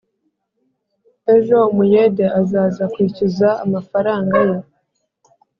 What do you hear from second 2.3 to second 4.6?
azaza kwishyuza amafaranga ye